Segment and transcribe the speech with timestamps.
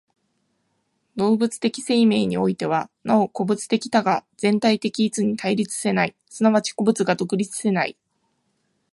[1.15, 7.95] 動物的生命においては、なお個物的多が全体的一に対立せない、即ち個物が独立せない。